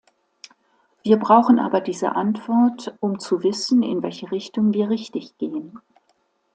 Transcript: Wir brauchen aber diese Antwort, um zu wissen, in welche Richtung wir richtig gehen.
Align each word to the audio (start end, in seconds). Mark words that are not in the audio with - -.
Wir 1.03 1.17
brauchen 1.19 1.59
aber 1.59 1.79
diese 1.79 2.15
Antwort, 2.15 2.95
um 3.01 3.19
zu 3.19 3.43
wissen, 3.43 3.83
in 3.83 4.01
welche 4.01 4.31
Richtung 4.31 4.73
wir 4.73 4.89
richtig 4.89 5.37
gehen. 5.37 5.79